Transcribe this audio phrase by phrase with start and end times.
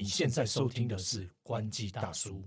[0.00, 2.40] 你现在收听的是关机大叔。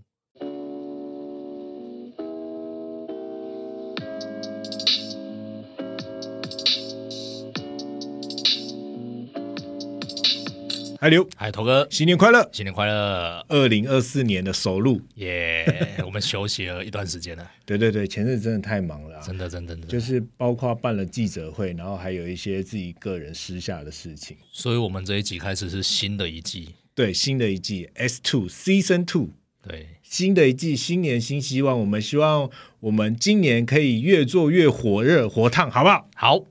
[10.97, 12.49] 海流，嗨，头哥，新年快乐！
[12.53, 13.45] 新年快乐！
[13.49, 16.01] 二零二四年的首录，耶！
[16.05, 19.87] 我们休息了一段时间了， 对对对，前日真的太忙了啊、真的，真的，真的。
[19.87, 24.37] 就是包括办了记者会，然后还有一些自己个人私下的事情。
[24.53, 29.29] 所以我们这一集开始是新的一季，对，新的一季 S Two Season Two，
[29.67, 31.79] 对，新的一季，新年新希望。
[31.79, 32.49] 我们希望
[32.81, 36.09] 我们今年可以越做越火热、火烫，好不好？
[36.15, 36.45] 好，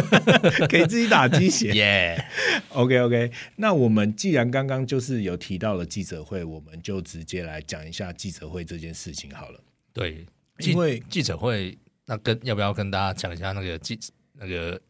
[0.68, 1.72] 给自己打鸡血。
[1.72, 2.24] 耶
[2.70, 9.60] ！OK OK，那我们既然刚刚就是有提到了记者会，我们就直接来讲一下记者会这件事情好了。
[9.92, 10.24] 对，
[10.60, 13.98] 因为记者会，那跟要不要跟大家讲一下那个记
[14.38, 14.80] 那个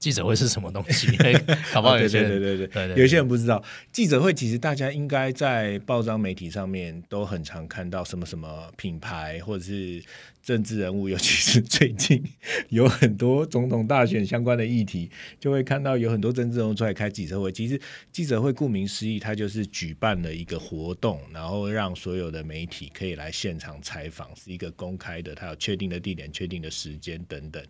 [0.00, 1.06] 记者会是什么东西？
[1.72, 10.02] 搞不好有对些人对对对对对有些人不知道，记者会其实大家应该在报章媒体上面都很常看到什么什么品牌或者是
[10.42, 12.22] 政治人物，尤其是最近
[12.70, 17.52] 有很多总统大选相关的议题，就会看到有很多政治人物出来开记者会。
[17.52, 27.62] 其实记者会顾名思义，它就是举办了一个活动，然后让所有的媒体可以来现场采访，是一个公开的，它有确定的地点、确定的时间等等。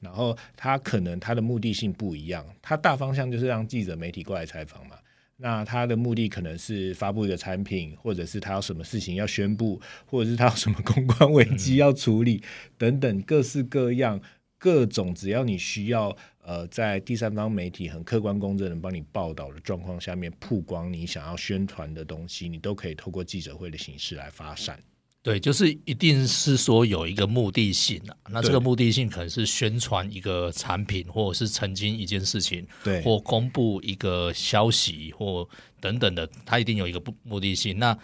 [0.00, 4.96] 然后它可能它的目的性不一样，它大方向就是让记者媒体过来采访嘛。
[5.38, 12.42] 那他的目的可能是发布一个产品，或者是他有什么事情要宣布，或者是他有什么公关危机要处理、
[12.78, 14.18] 等等，各式各样
[14.58, 24.80] 各种，只要你需要呃在第三方媒体很客观公正的帮你报道的状况下面曝光你想要宣传的东西，你都可以透过记者会的形式来发散。
[25.26, 28.14] 对，就是一定是说有一个目的性啊。
[28.30, 35.48] 那这个目的性可能是宣传一个产品，或者是澄清一件事情，对或公布一个消息，或
[35.80, 37.76] 等等的，它一定有一个目目的性。
[37.76, 37.98] 那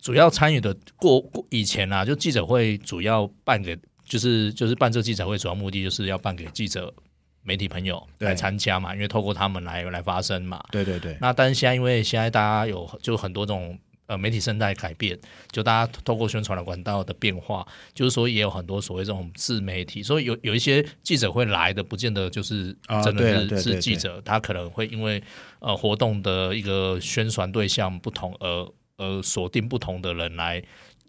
[0.00, 6.94] 主要参与的过过以前啊，就记者会主要办给，就是就是办这个记者会，主要目的就是要办给记者、
[7.42, 10.62] 媒体朋友对来参加嘛，因为透过他们来来发声嘛。
[10.70, 13.76] 对对对，那但是现在因为现在大家有就很多种
[14.10, 15.16] 呃媒体生态改变，
[15.52, 25.22] 就大家透过宣传的管道的变化，就是说也有很多所谓这种自媒体，所以有有一些记者会来的，不见得就是啊真的是、是记者，他可能会因为
[25.60, 30.60] 呃活动的一个宣传对象不同而而锁定不同的人来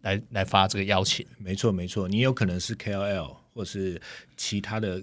[0.04, 1.26] 来来发这个邀请。
[1.40, 4.00] 没错没错，你有可能是 KOL 或是
[4.38, 5.02] 其他的。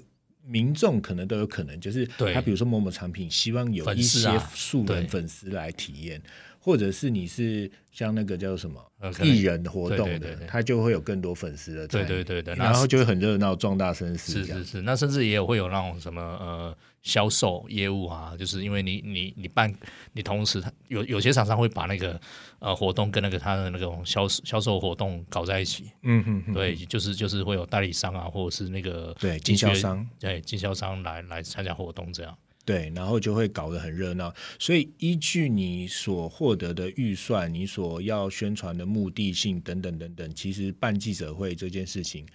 [0.50, 6.22] 民众可能都有可能，就是对他比如说某某产品，希望有一些素人粉丝来体验，
[6.68, 14.44] 或者是你是像那个叫什么呃艺人活动的他就会有更多粉丝的，对对对对，然后就会很热闹，壮大声势。
[14.44, 19.74] 是是是，那甚至也有会有那种什么呃销售业务啊，就是因为你你你办，
[20.12, 22.20] 你同时他有有些厂商会把那个
[22.58, 32.36] 呃活动跟那个他的那种销销售活动搞在一起，嗯哼哼，对，就是就是会有代理商啊，或者是那个对经销商，对经销商来来参加活动这样。
[32.68, 34.30] 对，然后就会搞得很热闹。
[34.58, 42.26] 所以依据你所获得的预算，你所要宣传的目的性等等等等，其实办记者会这件事情，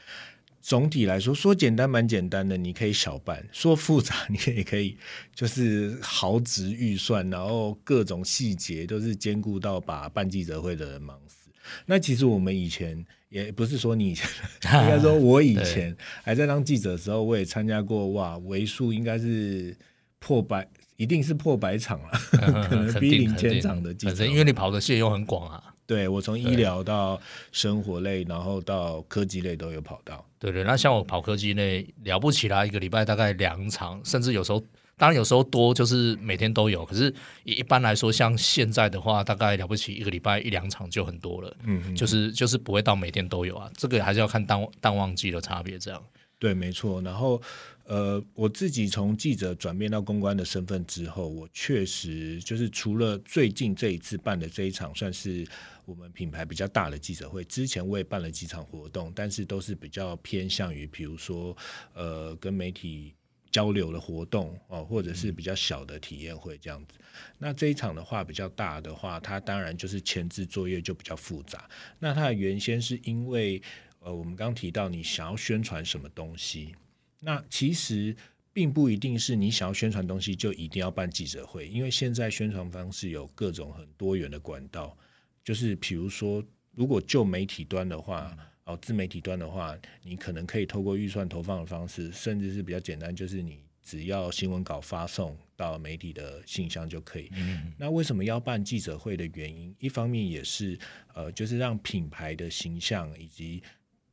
[0.59, 4.97] 总体来说说简单蛮简单的，你可以小办；说复杂，你也可以
[5.35, 11.51] 就是豪值预算，然后各种细节都是兼顾到把办记者会的人忙死。
[11.85, 14.27] 那其实我们以前也不是说你以前，
[14.81, 19.77] 应该说我以前还在当记者的时候，我也参加过哇，为数应该是
[20.25, 25.61] 破百，一定是破百场了，可能肯逼领千定肯定场的本身，因为你跑的线又很广啊。
[25.85, 27.19] 对我从医疗到
[27.51, 30.25] 生活类，然后到科技类都有跑到。
[30.39, 34.63] 对对，那像我跑科技类了不起啦，一个礼拜大概两场，甚至有时候，
[34.95, 36.85] 当然有时候多，就是每天都有。
[36.85, 37.13] 可是
[37.43, 43.69] 一般来说，像现在的话，大概了不起一个礼拜一两场就很多了，嗯，就是就是不会到每天都有啊。
[43.75, 46.01] 这个还是要看淡淡旺季的差别，这样。
[46.43, 47.01] 对，没错。
[47.01, 47.41] 然后，
[47.85, 55.47] 呃，我自己从记者转变到公关的身份之后，我确实就是除了最近这一次办的这一场，算是
[55.85, 57.45] 我们品牌比较大的记者会。
[57.45, 61.55] 之前我也办了几场活动，但是都是比较偏向于，比如说，
[61.93, 63.13] 呃，跟媒体
[63.49, 66.99] 交流的活动哦，或者是比较小的体验会这样子。
[67.37, 71.69] 那这一场的话比较大的话，它当然就是前置作业就比较复杂。
[71.99, 73.61] 那它的原先是因为
[74.03, 76.75] 呃，我们刚提到你想要宣传什么东西，
[77.19, 78.15] 那其实
[78.51, 84.97] 并不一定是你想要宣传东西就一定要办记者会，因为现在宣传方式有各种很多元的管道，
[85.43, 86.43] 就是比如说，
[86.75, 88.35] 如果就媒体端的话。
[88.65, 97.29] 哦，自媒体端的话，你可能可以透过预算投放的方式，甚至是比较简单，就是你只要新闻稿发送到媒体的信箱就可以。
[97.33, 100.79] 嗯那为什么要办记者会的原因，一方面也是
[101.13, 103.61] 呃，就是让品牌的形象以及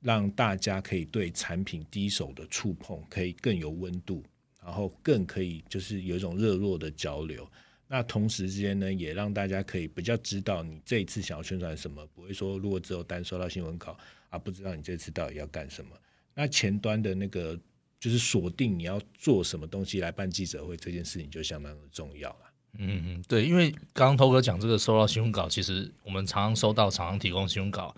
[0.00, 4.24] 让大家可以对产品第一手的触碰可以更有温度，
[4.62, 7.46] 然后更可以就是有一种热络的交流。
[7.86, 13.98] 那同时之间呢，也让大家可以比较知道你这一次想要宣传什么，不会说如果只有单收到新闻稿
[14.28, 15.90] 啊，不知道你这次到底要干什么。
[16.34, 17.58] 那前端的那个
[17.98, 22.49] 就是锁定你要做什么东西来办记者会这件事情就相当的重要了。
[22.78, 27.94] 嗯嗯，对，因为刚刚涛哥讲这个收到新闻稿，其实我们常常收到厂商提供新闻稿，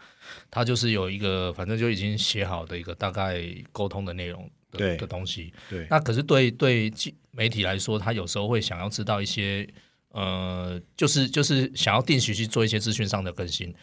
[0.51, 5.53] 它就是有一个反正就已经写好的一个大概沟通的内容的对的东西。
[5.69, 6.93] 对，那可是对对
[7.31, 9.69] 媒体来说，他有时候会想要知道一些
[10.09, 13.75] 呃，就是就是想要定期去做一些资讯上的更新。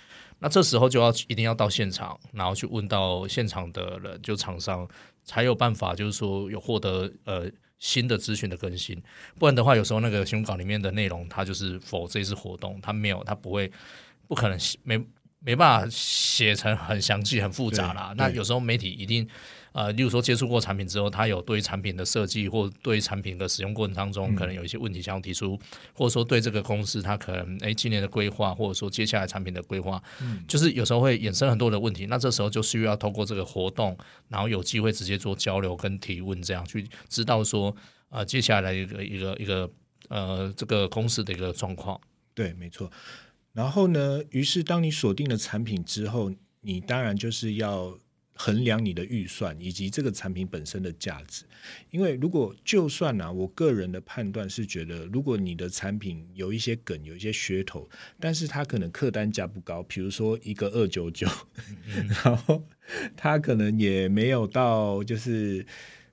[0.42, 4.88] 那这时候就要一定要到现场，然后去问到现场的人，就厂商
[5.24, 9.02] 才有办法，就是说有获得呃新的资讯的更新。
[9.40, 13.72] 不然的话，有时候那个新闻稿里面的内容，它就是否这次活动，它没有，它不会，
[14.28, 15.02] 不可能没
[15.40, 18.14] 没办法写成很详细、很复杂啦。
[18.18, 19.28] 那有时候媒体一定
[19.72, 25.60] 呃，例如说接触过产品之后，他有对产品的设计或对产品的使用过程当中，可能有一些问题想要提出，
[25.94, 30.02] 或者说对这个公司他可能诶今年的规划，或者说接下来产品的规划，
[30.48, 32.06] 就是有时候会衍生很多的问题。
[32.08, 37.76] 那这时候就需要透过这个活动，然后有机会直接做交流跟提问，这样去知道说
[38.10, 39.70] 呃接下来一个一个一个
[40.10, 42.00] 呃这个公司的一个状况。
[42.34, 42.92] 对，没错。
[43.54, 46.32] 然后呢，于是当你锁定了产品之后，
[46.62, 47.98] 你当然就是要
[48.42, 51.44] 衡量你的预算以及这个产品本身的价值。
[51.92, 61.28] 因为如果就算呢、我个人的判断是觉得，如果你的产品有一些梗、有一些噱头，但是它可能客单价不高，比如说一个二九九，
[62.24, 62.64] 然后
[63.18, 65.66] 它可能也没有到就是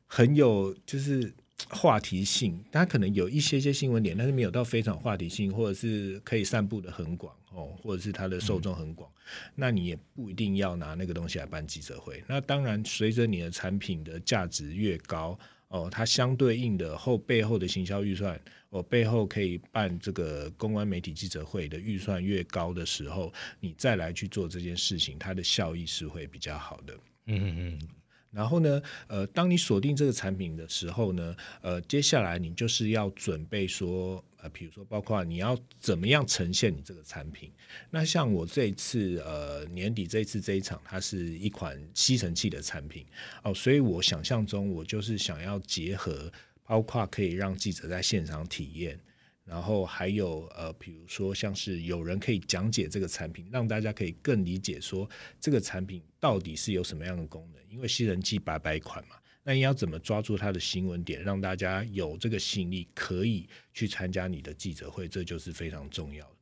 [0.05, 1.33] 很有就是
[1.69, 9.11] 话题性，它可能有一些些新闻点，但是没有到非常话题性，或者是可以散布的很广哦，或者是它的受众很广，
[9.55, 12.23] 那你也不一定要拿那个东西来办记者会。
[12.29, 15.39] 那当然，随着你的产品的价值越高。
[15.69, 26.95] 哦，它相对应的后背后的行销预算，哦，背后可以办这个公关媒体记者会的预算越高的时候，你再来去做这件事情，它的效益是会比较好的。
[27.27, 27.89] 嗯嗯嗯，
[28.37, 37.51] 然后呢，呃，当你锁定这个产品的时候呢，呃，接下来你就是要准备说，呃，比如说包括你要怎么样呈现你这个产品。
[37.89, 43.07] 那像我这一次，呃，年底这一次这一场，它是一款吸尘器的产品
[43.43, 46.31] 哦，所以我想象中我就是想要结合，
[46.67, 49.01] 包括可以让记者在现场体验。
[49.47, 55.09] 然后还有呃，比如说像是有人可以讲解这个产品，让大家可以更理解说
[55.41, 57.63] 这个产品到底是有什么样的功能。
[57.71, 66.36] 因为吸尘器百百款嘛，那你要怎么抓住它的新闻点，让大家有这个吸引力，可以去参加你的记者会，这就是非常重要。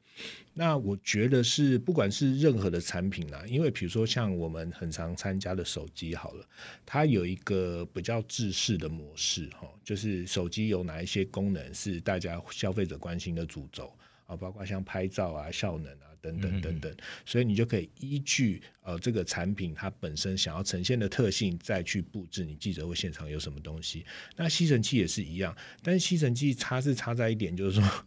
[0.56, 6.46] 那我觉得是，不管是任何的产品啦，因为比如说像我们很常参加的手机好了，
[6.86, 13.92] 它有一个比较制式的模式哈，就是手机有哪一些功能是大家消费者关心的主轴
[14.26, 16.96] 啊，包括像拍照啊、效能啊等等等等，
[17.26, 24.06] 所以你就可以依据呃这个产品它本身想要呈现的特性，再去布置你记者会现场有什么东西。
[24.36, 28.04] 那吸尘器也是一样，但是吸尘器差是差在一点，就是说。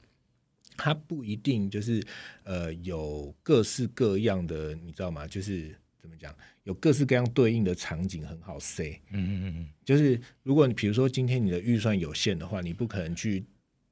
[0.77, 2.01] 它不一定就是
[2.43, 5.27] 呃有各式各样的，你知道吗？
[5.27, 8.89] 就是怎么讲，有各式各样对应的场景很好塞。
[9.11, 13.43] 嗯嗯嗯就是如果你比如说今天你的预算有限的话，你不可能去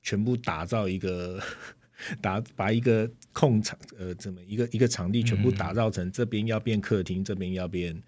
[0.02, 1.42] 全部打造一个
[2.22, 8.02] 打把一个空场呃怎么一个一个场地全部打造成这边要变客厅，这边要变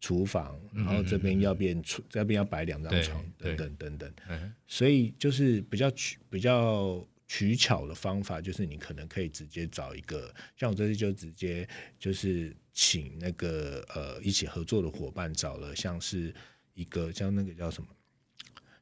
[0.00, 4.12] 厨房，然后这边要变厨这边要摆两张床等等等等。
[4.28, 11.68] 嗯所以就是比较取比较取巧的方法，就是你可能可以直接找一个，像我这次就直接
[11.98, 16.34] 就是请那个呃一起合作的伙伴找了，像是
[16.74, 17.88] 一个像那个叫什么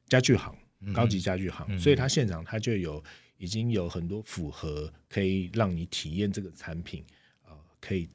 [0.07, 0.57] 家具行，
[0.93, 3.03] 高级家具行，所以他现场他就有
[3.37, 7.05] 已经有很多符合可以让你体验这个产品，
[7.45, 8.09] 呃，可以。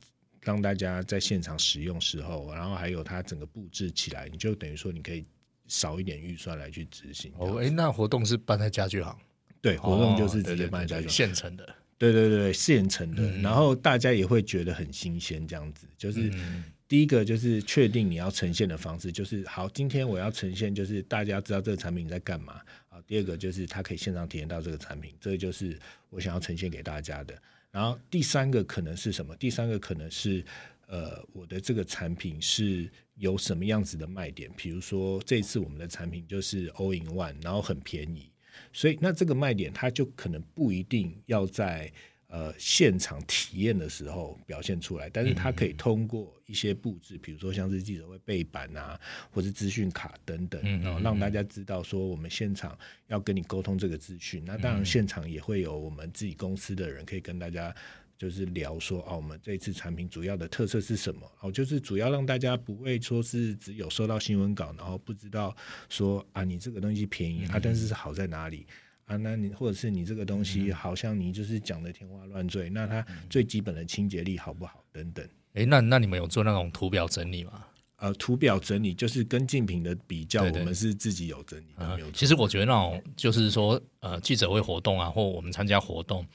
[0.45, 5.25] 让大家在现场使用时候，然后还有它整个布置起来，你就等于说你可以
[5.69, 7.33] 少一点预算来去执行。
[7.39, 9.17] 哦，哎，那活动是办在家具行，
[9.63, 11.09] 对，活动就是直接哦对对对对办在。
[11.09, 11.75] 现成的。
[11.97, 15.87] 对对对，现成的，嗯然后大家也会觉得很新鲜，这样子。
[15.97, 23.01] 就是嗯第一个就是确定你要呈现的方式，就是好，今天我要呈现就是大家知道这个产品在干嘛啊。
[23.07, 25.79] 第二个就是他可以现场体验到这个产品，这个就是
[26.11, 27.41] 我想要呈现给大家的。
[27.71, 29.37] 然后第三个可能是什么？
[29.37, 30.45] 第三个可能是
[30.89, 34.51] 呃，我的这个产品是有什么样子的卖点？
[34.57, 38.29] 比如说这次我们的产品就是 all in one，然后很便宜，
[38.73, 41.93] 所以那这个卖点它就可能不一定要在
[42.29, 48.99] 呃现场体验的时候表现出来，但是它可以通过一些布置，比如说像是记者会背板啊，
[49.31, 54.43] 或是资讯卡等等，然后让大家知道说我们现场要跟你沟通这个资讯。
[54.45, 57.75] 那当然现场也会有我们自己公司的人可以跟大家。
[58.23, 61.29] 就是聊说哦，我们这次产品主要的特色是什么？
[61.41, 65.53] 哦，就是主要让大家不会说是只有收到新闻稿，然后不知道
[65.89, 68.65] 说啊，你这个东西便宜啊，但是是好在哪里
[69.07, 69.17] 啊？
[69.17, 75.29] 那你或者是你这个东西好像你就是讲的天花乱坠，那它最基本的清洁力好不好等等？
[75.55, 77.65] 诶，那那你们有做那种图表整理吗？
[78.03, 81.65] 呃，图表整理就是跟竞品的比较，我们是自己有整理。
[82.13, 86.27] 其实我觉得那种就是说，呃，记者会活动啊，或我们参加活动，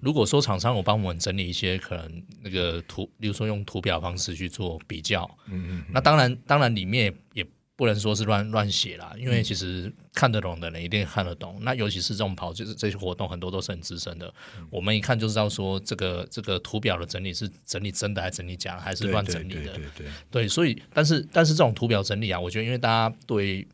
[0.00, 7.46] 如果说厂商有帮我们整理一些可能那个图，比如说用图表方式去做比较，嗯嗯，那当然，当然里面也。
[7.82, 11.58] 不能说是乱乱写啦，因为其实看得懂的人一定看得懂。
[11.62, 14.32] 那尤其是这种跑，就是这些活动很多都是很资深的，
[14.70, 19.72] 我们一看就知道说这个这个图表的整理是整理真的还是整理假，还是乱整理的。
[19.72, 23.66] 对对对，所以但是但是这种图表整理啊，我觉得因为大家对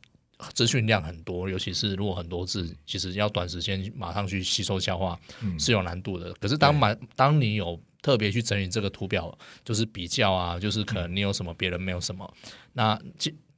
[0.54, 5.20] 资讯量很多，尤其是如果很多字，其实要短时间马上去吸收消化
[5.58, 6.32] 是有难度的。
[6.40, 9.36] 可是当满当你有特别去整理这个图表，
[9.66, 12.32] 就是比较啊，就是可能你有什么别人没有什么，
[12.72, 12.98] 那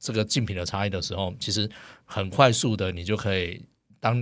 [0.01, 1.69] 这个竞品的差异的时候，其实
[2.03, 3.63] 很快速的，你就可以
[3.99, 4.19] 当，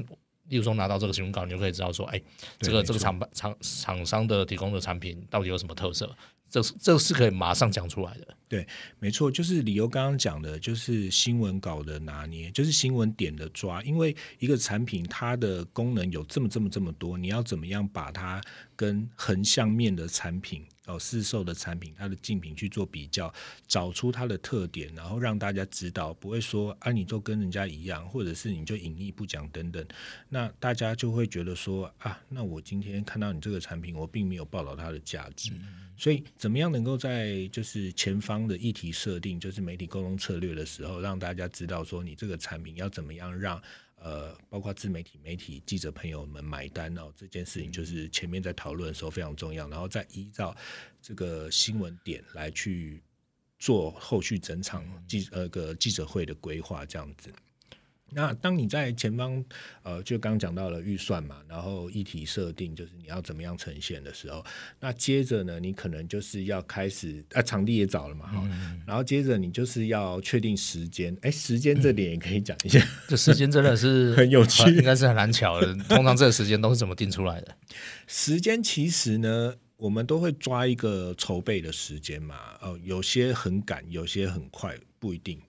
[0.50, 2.22] 例如说拿到这个新闻稿，你就可以知道说，哎，
[2.60, 6.14] 这个这个厂厂厂商的提供的产品到底有什么特色，
[6.50, 8.28] 这是这是可以马上讲出来的。
[8.50, 8.68] 对，
[9.00, 18.42] 没错，就是理由刚刚讲的，就是新闻稿的拿捏，就是新闻点的抓，因为一个产品它的功能有这么这么这么多，你要怎么样把它
[18.76, 20.66] 跟横向面的产品。
[20.90, 23.32] 哦，市售的产品，它的竞品去做比较，
[23.68, 29.86] 找出它的特点，然后让大家知道，不会说啊，你就跟人家一样，或者是你就隐匿不讲等等，
[30.28, 35.52] 那大家就会觉得说啊，那我今天看到你这个产品，我并没有报道它的价值，
[35.96, 43.62] 所以怎么样能够在就是前方的议题设定，就是媒体沟通策略的时候，让大家知道说你这个产品要怎么样让。
[44.02, 50.56] 呃，包括自媒体、媒体、记者朋友们买单哦，这件事情就是前面在讨论的时候非常重要，然后再依照
[51.02, 53.02] 这个新闻点来去
[53.58, 57.32] 做后续整场记呃个记者会的规划，这样子。
[58.12, 59.44] 那当你在前方，
[59.84, 64.44] 呃，就刚讲到了预算嘛，然后议题设定就是你要怎么样呈现的时候，
[64.80, 68.50] 那接着呢，你可能就是要开始，啊，场地也找了嘛，哈，
[68.86, 75.74] 然后接着你就是要确定时间，哎，时间这点也可以讲一下， 这时间真的是 很有趣，应该是很难巧的。
[75.84, 77.56] 通常这个时间都是怎么定出来的？
[78.08, 85.40] 时间其实呢，我们都会抓一个筹备的时间嘛，哦，有些很赶，有些很快，不一定。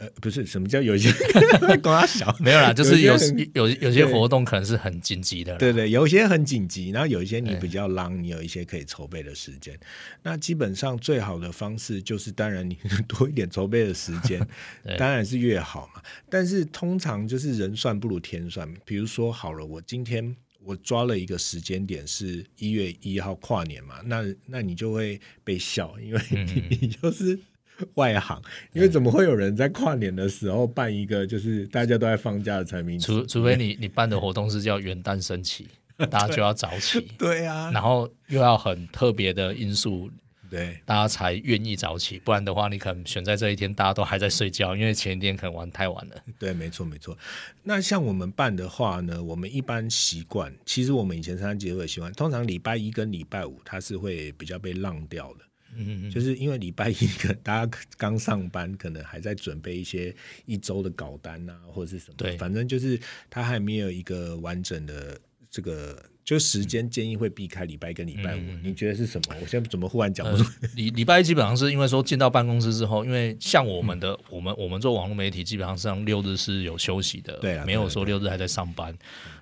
[0.00, 1.12] 呃，不是什么叫有些
[1.82, 3.14] 光他小没有啦，就是有
[3.52, 9.78] 有有些活动可能是很紧急的，对对，有些很紧急，然后有一些你比较浪，你有一些可以筹备的时间。
[10.22, 14.40] 那基本上最好的方式就是，当然你多一点筹备的时间，
[14.96, 16.00] 当然是越好嘛。
[16.30, 26.20] 但是通常就是人算不如天算，比如说好了，我今天我抓了一个时间点是一月一号跨年嘛，那那你就会被笑，因为
[26.80, 27.38] 你就是。
[27.94, 28.40] 外行，
[28.72, 32.98] 因为怎么会有人在跨年的时候办一个就是大家都在放假的产品？
[32.98, 35.68] 除除非你你办的活动是叫元旦升旗，
[36.10, 40.10] 大家就要早起，对啊，然后又要很特别的因素，
[40.50, 46.16] 对，大家才愿意早起，不然的话，你可能选在这一天，大家都还在睡觉，因为前一天可能玩太晚了。
[46.38, 47.16] 对，没错没错。
[47.62, 55.44] 那像我们办的话呢，我们一般习惯，其实我们以前参加节会习惯，通常礼拜一跟礼拜五它是会比较被浪掉的。
[55.76, 60.14] 嗯，就是因为礼拜一个大家刚上班，可能还在准备一些
[60.46, 62.98] 一周的稿单啊，或者是什么，对，反正就是
[63.28, 68.40] 他还没有一个完整的这个，就时间建议会避开礼拜跟礼拜五。
[68.62, 69.34] 你觉得是什么？
[69.40, 70.48] 我现在怎么忽然讲不出？
[70.76, 78.96] 礼礼拜一基本上是因为说进到办公室之后，因为像我们的我们我们做网络媒体，基本上上六日是有休息的，对，没有说六日还在上班。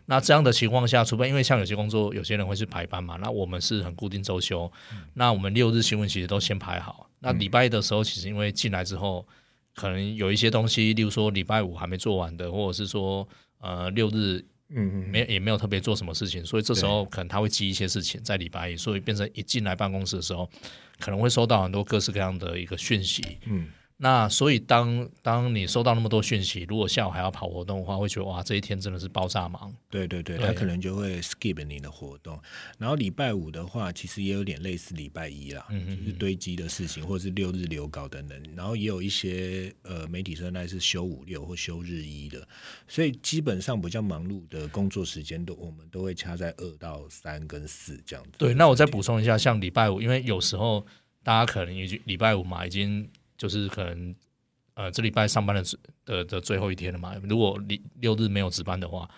[0.07, 3.18] 那这样的情况下，除非因为像有些工作，有些人会去排班嘛。
[3.21, 4.73] 那我们是很固定周休，
[5.12, 7.11] 那我们六日新闻其实都先排好。
[7.21, 9.26] 那礼拜一的时候，其实因为进来之后，
[9.75, 13.28] 可能有一些东西，例如说礼拜五还没做完的，或者是说
[13.61, 20.48] 呃六日嗯没也没有特别做什么事情，所以这时候可能他会记一些事情在礼拜一，所以变成一进来办公室的时候，
[20.98, 23.38] 可能会收到很多各式各样的一个讯息。
[23.46, 23.68] 嗯。
[24.00, 29.74] 那所以当当你收到那么多讯息，如果下午还要跑活动的话，会觉得哇，这一天真的是爆炸忙。
[29.90, 32.40] 对对对，对他可能就会 skip 你的活动。
[32.78, 38.40] 然后礼拜五的话，其实也有点类似礼拜一啦，嗯嗯就是堆积的事情，或者是六日留稿等等。
[38.54, 42.46] 然后也有一些呃媒体生态是休五六或休日一的，
[42.86, 48.30] 所以基本上比较忙碌的工作时间都我们都会掐在二到三跟四这样子。
[48.38, 50.86] 对，那我再补充一下，像礼拜五，因为有时候
[51.24, 53.08] 大家可能已经礼拜五嘛，已经
[53.38, 54.14] 就是可能
[54.75, 57.14] 呃这礼拜上班的最的的最后一天了嘛。
[57.23, 59.09] 如果六六日没有值班的话，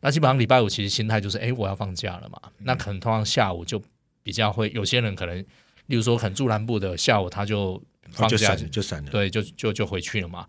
[0.00, 2.40] 那基本上礼拜五其实心态就是，哎，我要放假了嘛。
[2.58, 3.80] 那可能通常下午就
[4.24, 5.38] 比较会，有些人可能，
[5.86, 9.10] 例如说可能住南部的下午他就哦放假就散了，就散了。
[9.10, 10.48] 对，就就就回去了嘛，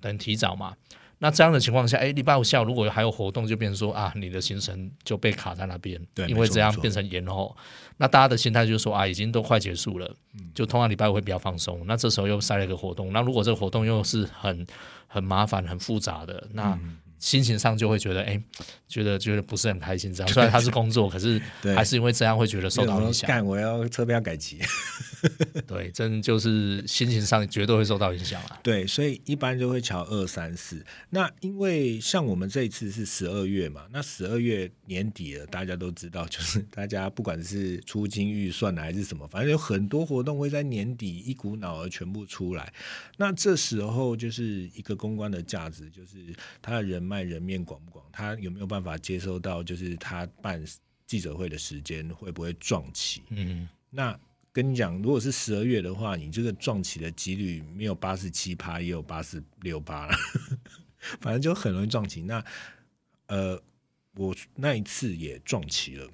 [0.00, 0.76] 等提早嘛。
[1.18, 7.56] 那这样的情况下，哎，礼拜五下午如果还有活动，就变成说啊，你的行程就被卡在那边，对因为这样变成延后。
[7.96, 11.82] 那大家的心态就是说啊，已经都快结束了，嗯就通常礼拜五会比较放松。
[11.86, 14.66] 那这时候又塞了一个活动，那如果这个活动又是很
[15.06, 18.40] 很麻烦、很复杂的，那嗯心情上就会觉得，哎，
[18.86, 20.12] 觉得觉得不是很开心。
[20.12, 23.26] 这样虽然他是工作，可是对还是因为这样会觉得受到影响。
[23.28, 24.60] 干，我要车票改期。
[25.66, 28.60] 对，真就是心情上绝对会受到影响啊。
[28.62, 30.84] 对，所以一般就会瞧二三四。
[31.10, 42.72] 那因为像我们这一次是十二月嘛，那十二月年底了，大家都知道，就是大家不管是出金预算啊还是什么，反正有很多活动会在年底一股脑儿全部出来。
[43.16, 46.18] 那这时候就是一个公关的价值，就是
[46.62, 50.62] 他的人脉人面广不广，他有没有办法接收到，就是他办
[51.06, 53.22] 记者会的时间会不会撞期？
[53.28, 54.18] 嗯，那
[54.52, 60.16] 跟你讲，如果是十二月的话，你这个撞期的几率没有八十七趴，也有八十六趴了，
[61.20, 62.22] 反正就很容易撞期。
[62.22, 62.44] 那
[63.26, 63.62] 呃，
[64.14, 66.10] 我那一次也撞期了。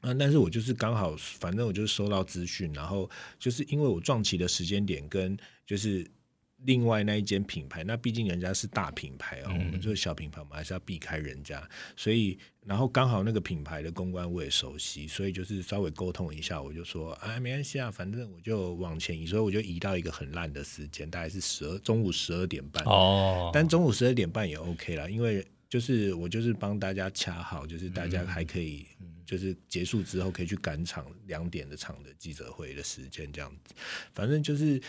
[0.00, 5.36] 啊，但是我就是刚好，反正我就是收到资讯，然后就是因为我撞期的时间点跟
[5.66, 6.10] 就是
[6.64, 9.58] 另外那一间品牌，那毕竟人家是大品牌哦、嗯。
[9.58, 28.10] 我们就是小品牌，我们还是要避开人家，所以然后刚好那个品牌的公关我也熟悉，所以就是稍微沟通一下，我就说啊没关系啊，反正我就往前移，所以我就移到一个很烂的时间，大概是十二中午十二点半，哦，但中午十二点半也 OK 啦，因为就是我就是帮大家掐好，就是大嗯。
[28.10, 28.86] 家还可以，
[29.24, 33.72] 就是结束之后可以去赶场两点的场的记者会的时间这样子，
[34.12, 34.82] 反正就是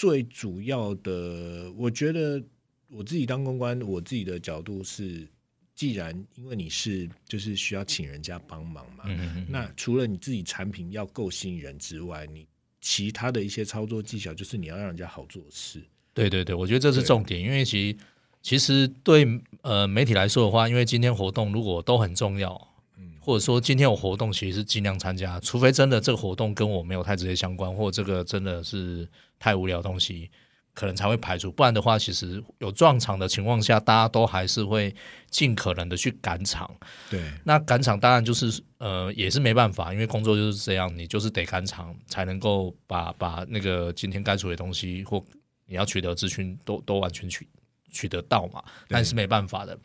[0.00, 2.42] 最主要的，我觉得
[2.88, 5.28] 我自己当公关，我自己的角度是，
[5.74, 12.46] 既然因为你是就是需要请人家帮忙嘛，嗯嗯嗯那除了你自己产品要够吸引人之外，你
[12.80, 15.82] 其他的一些操作技巧，就是你要让人家好做事。
[16.14, 17.98] 对对对，我觉得这是重点，因为其实
[18.40, 19.26] 其实对
[19.60, 22.69] 呃媒体来说的话，因为今天活动如果都很重要，
[23.00, 29.08] 嗯或者说今天有活动，其实是尽量参加，除非真的这个活动跟我没有太直接相关，或者这个真的是
[29.38, 30.30] 太无聊的东西，
[30.72, 31.52] 可能才会排除。
[31.52, 34.94] 不然的话，其实有撞场的情况下，大家都还是会
[35.28, 36.74] 尽可能的去赶场。
[37.10, 45.22] 对，那赶场当然就是呃也是没办法，因为工作就是这样，你就是得赶场才能够把把那个今天该处理的东西或
[45.66, 47.46] 你要取得资讯都都完全取
[47.92, 49.78] 取得到嘛，对但是没办法的。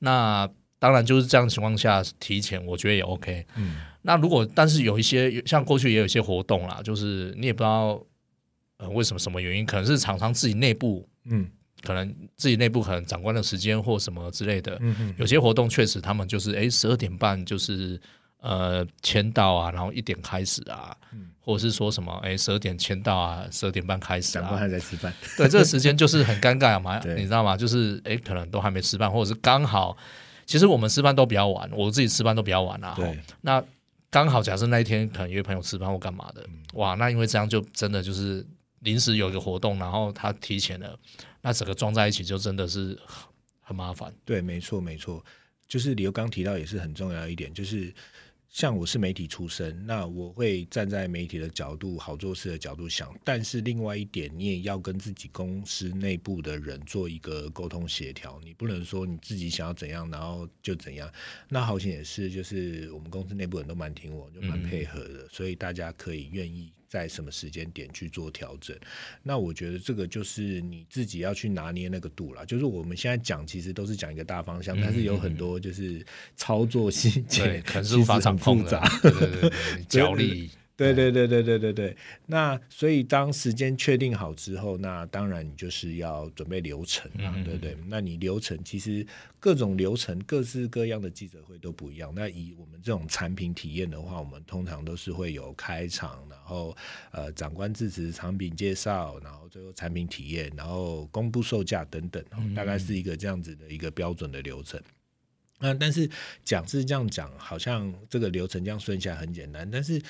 [0.00, 0.50] 那
[0.82, 3.46] 当然就是这样的情况下提前，我觉得也 OK。
[3.54, 8.04] 嗯，那如果但是有一些像过去也有一些活动啦，就是你也不知道
[8.78, 11.48] 呃为什么什么原因，可能是厂商自己内部嗯。
[11.84, 18.00] 可能自己内部可能长官的时间或什么之类的，嗯嗯，有些活动确实他们就是哎十二点半就是
[18.40, 21.28] 呃签到啊，然后一点开始啊，嗯。
[21.44, 27.56] 或者是说什么哎十二点签到啊，十二点半开始长官啊，还在吃饭， 对这个时间就是很尴尬嘛， 你知道吗？
[27.58, 29.96] 就是哎可能都还没吃饭，或者是刚好，
[30.52, 33.18] 其实我们吃饭都比较晚，我自己吃饭都比较晚啊，对。
[33.40, 33.64] 那
[34.10, 36.62] 刚好假设那一天可能约朋友吃饭或干嘛的，嗯。
[36.74, 38.46] 哇，那因为这样就真的就是
[38.80, 40.94] 临时有一个活动，然后他提前了，
[41.40, 43.26] 那整个装在一起就真的是很
[43.62, 44.12] 很麻烦。
[44.26, 45.24] 对，没错没错，
[45.66, 47.90] 就是理由刚提到也是很重要一点，就是
[48.52, 61.10] 像我是媒体出身，那我会站在媒体的角度、好做事的角度想，但是另外一点，你也要跟自己公司内部的人做一个沟通协调，你不能说你自己想要怎样，然后就怎样。
[61.48, 66.70] 那好险也是，就是我们公司内部人都蛮听我，就蛮配合的，所以大家可以愿意。
[66.92, 68.76] 在什么时间点去做调整？
[69.22, 72.44] 那我觉得这个就是你自己要去拿捏那个度啦。
[72.44, 76.04] 就是我们现在讲，其实都是讲一个大方向，但是有很多就是
[76.36, 80.50] 操作细节，可能是无法掌控的其实很复杂。，对对对对，角力，
[80.82, 81.96] 对对对对对对对。
[82.26, 87.76] 那所以当时间确定好之后，那当然你就是要准备流程啊，对不对？
[87.86, 89.06] 那你流程其实
[89.38, 92.12] 各种流程各式各样的记者会都不一样。
[92.14, 96.76] 那以我们这种产品体验的话，我们通常都是会有开场，然后
[97.10, 104.80] 呃长官致辞、产品介绍，然后最后产品体验，然后公布售价等等，大概是一个这样子的一个标准的流程。
[105.58, 106.10] 那但是
[106.44, 110.02] 讲是这样讲，好像这个流程这样顺下来很简单，但是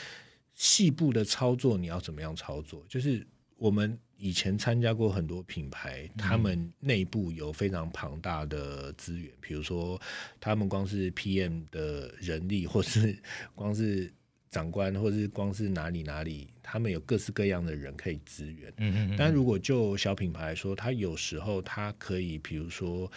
[0.54, 2.84] 细部的操作你要怎么样操作？
[2.88, 10.00] 就是我们以前参加过很多品牌，他们内部有非常庞大的资源，比如说
[10.40, 13.16] 他们光是 PM 的人力，或是
[13.54, 14.12] 光是
[14.50, 18.72] 长官，或是光是哪里哪里，他们有各式各样的人可以支援。
[18.76, 19.16] 嗯嗯。
[19.16, 23.10] 但如果就小品牌来说，他有时候他可以，比如说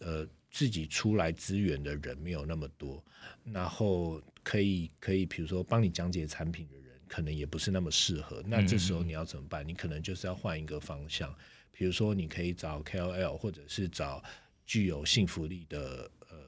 [0.00, 0.26] 呃。
[0.56, 3.04] 自己出来资源的人没有那么多，
[3.44, 8.42] 然后可以可以，比如说帮你讲解产品的人，可能也不是那么适合。
[8.46, 9.68] 那这时候你要怎么办？
[9.68, 11.30] 你可能就是要换一个方向，
[11.72, 14.24] 比如说你可以找 KOL，或者是找
[14.64, 16.38] 具有信服力的呃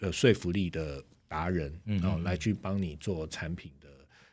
[0.00, 3.88] 呃说服力的达人，然后来去帮你做产品的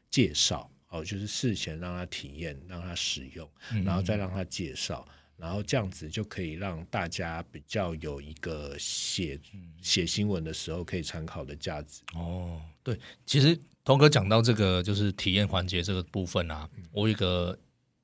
[0.10, 0.70] 介绍。
[0.90, 3.50] 哦，就是事前让他体验，让他使用，
[3.86, 5.08] 然后再让他介绍。
[5.38, 9.40] 然后这样子就可以让大家比较有一个写
[9.82, 12.02] 写新闻的时候可以参考的价值。
[12.16, 17.58] 哦，对，其实童哥讲到这个就是体验环节这个部分啊，我有一个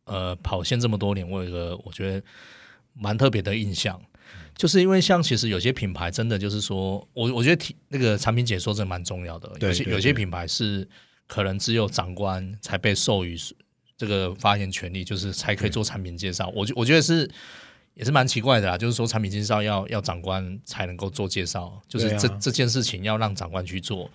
[0.06, 2.24] 呃跑线这么多年，我有一个我觉得
[2.94, 4.00] 蛮特别的印象，
[4.56, 10.88] 就是因为像其实有些品牌真的就是说我我觉得体那个产品解说真的蛮重要的，有些有些品牌是
[11.26, 13.36] 可能只有长官才被授予。
[14.04, 17.30] 这个发言权利就是才可以做产品介绍，我觉我觉得是
[17.94, 18.78] 也是蛮奇怪的啦。
[18.78, 24.10] 就是说产品介绍要要长官才能够做介绍，就是这这件事情要让长官去做。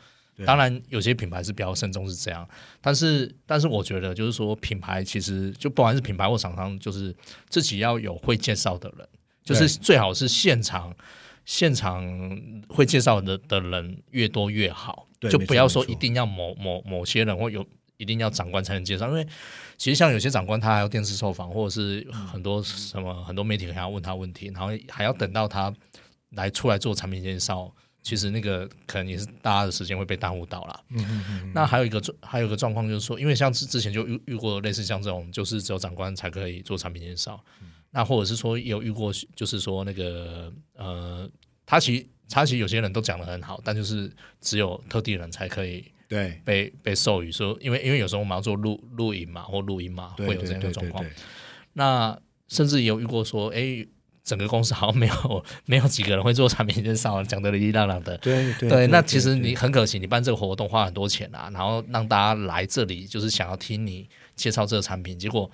[0.45, 2.47] 当然有些品牌是比较慎重是这样，
[2.83, 7.17] 但是但是我觉得就是说品牌其实就不管是品牌或厂商，就是
[7.49, 9.09] 自己要有会介绍的人，
[9.43, 10.95] 就是最好是现场
[11.47, 12.07] 现场
[12.69, 17.67] 会介绍的的人越多越好，就不要说一定要某某某些人或有。
[18.01, 19.27] 一定要长官才能介绍，因为
[19.79, 25.73] 其实像有些长官，他还要电视受访，或者是很多什么很多媒体还要问他问题，然后还要等到他
[26.31, 30.85] 来出来做产品介绍，其实那个可能也是大家的时间会被耽误到了。
[30.91, 31.53] 嗯嗯嗯。
[31.55, 37.41] 那还有一个状，还有一个状况就是说，因为像之之前就遇遇过类似像这种，就是只有长官才可以做产品介绍，
[37.93, 41.31] 那或者是说有遇过，就是说那个呃，
[41.65, 45.85] 他其实他其实有些人都讲的很好，但就是只有特地人才可以。
[46.09, 51.05] 对，被被授予说，因为因为有时候我们要做录录影嘛，或录音嘛，会有这样的状况。
[51.75, 52.19] 那
[52.49, 53.87] 甚至有遇过说，哎，
[54.25, 58.17] 整个公司好像没有没有几个人会做产品介绍，讲的哩哩啦啦的。
[58.19, 65.51] 对对，那其实你很可惜，你办这个活动花很多钱啊，然后让大家来这里就是想要听你介绍这个产品，结果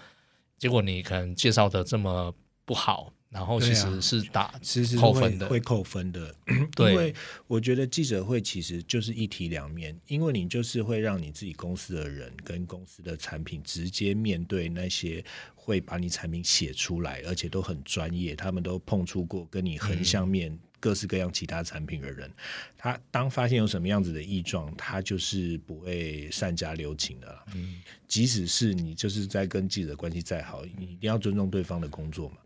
[0.56, 2.32] 结果你可能介绍的这么
[2.64, 3.12] 不好。
[3.34, 6.32] 然后其实是打其实扣分的，会扣分的。
[6.78, 7.12] 因为
[7.48, 15.24] 我觉得记者会其实就是一体两面，因为你就是会让你自己公司的人跟公司的产品直接面对那些
[15.56, 22.30] 会把你产品写出来，而且都很专业，他们都碰触过跟你横向面各式各样其他产品的人。
[22.78, 27.36] 他当发现有什么样子的异状，他就是不会善加留情的。
[27.56, 32.36] 嗯，即使是你就是在跟记者关系再好，你一定要尊重对方的工作嘛。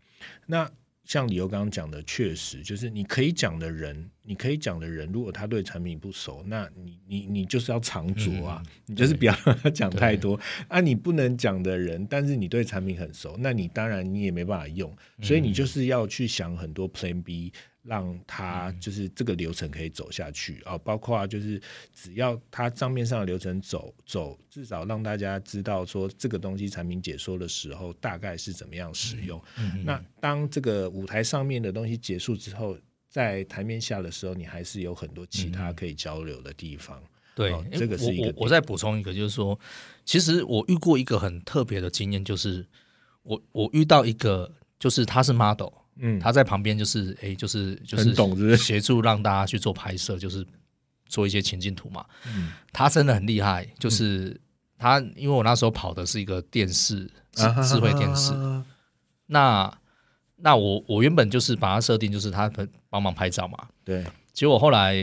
[0.45, 0.69] 那
[1.09, 10.79] 像李由刚刚讲的，确实就是你可以讲的人，你可以讲的人，如果他对产品不熟，那你你你就是要藏拙啊，你就是不要让 他讲太多啊。
[10.79, 17.51] 你不能讲的人，但是你对产品很熟，那你当然你也没办法用，所以你就是要去想很多 Plan B。
[17.81, 21.59] 让他就是这个流程可以走下去啊，包括就是
[21.93, 29.41] 只要他账面上的流程走走，至少让大家知道说这个东西产品解说的时候大概是怎么样使用。
[29.85, 32.77] 那当这个舞台上面的东西结束之后，
[33.09, 37.01] 在台面下的时候，你还是有很多其他可以交流的地方。
[37.35, 38.33] 对，这个是一个。
[38.37, 39.59] 我再补充一个，就是说，
[40.05, 42.65] 其实我遇过一个很特别的经验，就是
[43.23, 45.73] 我我遇到一个，就是他是 model。
[46.01, 50.45] 嗯，他在旁边就是哎，就是就是协助让大家去做拍摄，就是
[51.07, 52.05] 做一些情境图嘛。
[52.25, 54.39] 嗯，他真的很厉害，就是
[54.77, 58.33] 他，因为我那时候跑的是一个电视智智慧电视，
[59.25, 59.69] 那
[60.41, 62.51] 那我我原本就是把它设定就是他
[62.89, 63.57] 帮忙拍照嘛。
[63.83, 64.95] 对，结果后来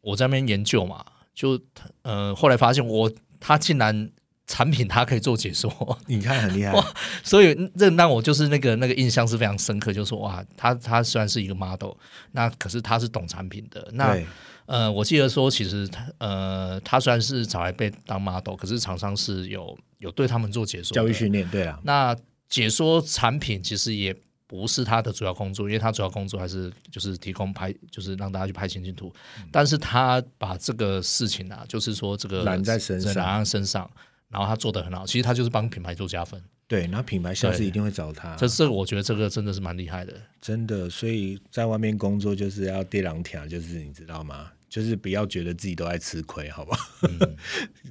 [0.00, 1.60] 我在那边研究嘛，就
[2.02, 4.10] 呃后来发现我他竟然。
[4.46, 5.70] 产品他可以做解说，
[6.08, 6.74] 你看很厉害，
[7.22, 11.92] 所以这让我就是那个那个印象是非常深刻，就说哇，他他虽然是一个 model，
[12.32, 13.88] 那可是他是懂产品的。
[13.92, 14.20] 那
[14.66, 22.16] 呃，我记得说其实他呃，他虽然是找来被当 model，可是厂商是有有对他们做解说教育训练，对啊，那
[22.48, 24.12] 解说产品其实也
[24.50, 29.12] 不是他的主要工作，因为他主要工作还是就是提供拍，就是让大家去拍情景图。
[29.52, 33.88] 但是他把这个事情啊，就是说这个揽在身上揽在身上，
[34.28, 35.06] 然后他做的很好。
[35.06, 36.42] 其实他就是帮品牌做加分。
[36.66, 40.12] 对，然后品牌下次一定会找他，这这个我觉得这个真的是蛮厉害的。
[40.40, 44.50] 真的，所以在外面工作就是要跌两条，就是你知道吗？
[44.68, 46.80] 就是不要觉得自己都在吃亏，好不好？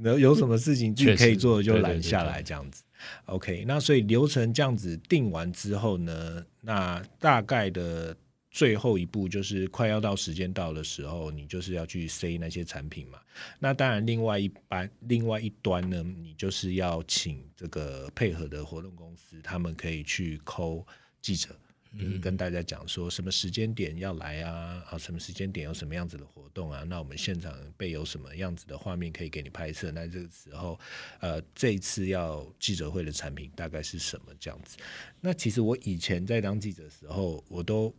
[0.02, 2.84] 然后 有什么事情自己可以做的就揽下来，这样子。
[3.26, 8.16] OK，那所以流程这样子定完之后呢，那大概的
[8.52, 13.20] 最后一步就是快要到时间到的时候，你就是要去塞那些产品嘛。
[13.60, 20.86] 那当然，另外一班另外一端呢，你就是要请这个配合的活动公司，他们可以去抠
[21.22, 21.56] 记者。
[21.98, 26.84] 就是跟大家讲说什么时间点要来啊，啊，什么时间点有什么样子的活动啊？
[26.84, 29.90] 那我们现场备有什么样子的画面可以给你拍摄？
[29.92, 30.80] 那这个时候，
[31.20, 34.78] 呃，这一次要记者会的产品大概是什么这样子？
[35.20, 37.92] 那其实我以前在当记者的时候，我都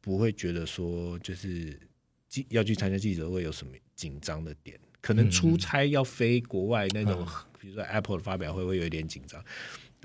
[0.00, 1.78] 不会觉得说就是
[2.28, 7.26] 记要去参加记者会有什么紧张的点，可能出差要飞国外那种，
[7.60, 9.44] 比如说 Apple 的发表会会有一点紧张。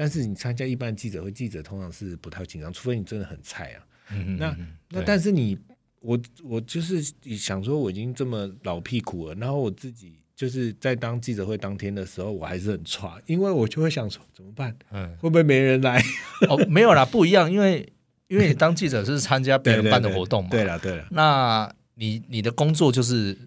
[0.02, 3.86] 但是你参加一般记者会，记者通常是不太紧张，除非你真的很菜啊。
[4.10, 4.58] 嗯那
[4.90, 5.56] 那但是你
[6.00, 7.04] 我我就是
[7.38, 16.04] 想说，我已经这么老屁股了，然后我自己就是在当记者会当天的时候，我还是很差，因为我就会想说怎么办，嗯，会不会没人来？
[16.50, 17.88] 哦，没有啦，不一样，因为
[18.28, 23.38] 因为你当记者是参加别人办的活动嘛，对了对了，那你你的工作就是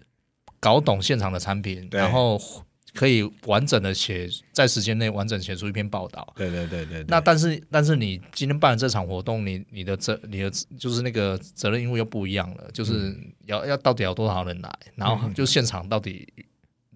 [0.61, 2.41] 搞懂现场的产品，然后
[2.95, 6.33] 可以完整的写在时间内完整写出一篇报道。
[6.35, 7.05] 对对对对，对。
[7.07, 13.31] 那但是但是你今天办了这场活动，你你的责你的就是那个责任义务又不一样了，就是嗯。
[13.45, 16.27] 要要到底有多少人来，然后就现场到底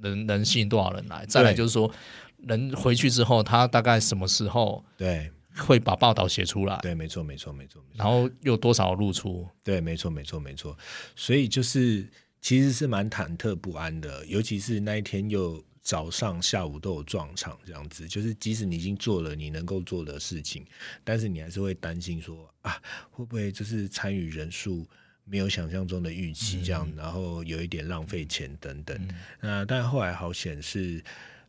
[0.01, 1.91] 能能吸引多少人来，再来就是说
[2.37, 5.29] 人回去之后，他大概什么时候对。
[5.57, 7.97] 会把报道写出来，对，没错没错没错没错。
[7.97, 10.77] 然后又多少露出，对，没错，没错，没错。
[11.17, 12.07] 所以就是
[12.39, 20.63] 其实是蛮忐忑不安的，尤其是那一天又早上、下午都有撞场，这样子，就是即使你已经做了你能够做的事情，
[21.03, 24.87] 但是你还是会担心说啊，会不会就是参与人数
[25.25, 29.09] 没有想象中的预期，这样，然后有一点浪费钱等等。
[29.41, 31.03] 那但后来好显示，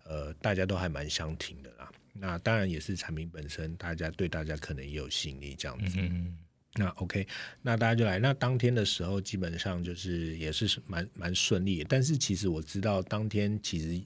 [0.05, 1.93] 呃，大家都还蛮相挺的啦。
[2.15, 5.97] 那当然也是产品本身，大家对大家可能也有吸引力，这样子。
[5.99, 6.39] 嗯
[6.77, 7.27] 那 OK，
[7.61, 8.19] 那大家就来。
[8.21, 11.85] 那当天的时候，基本上就是也是蛮蛮顺利的。
[11.87, 14.01] 但是其实我知道，当天其实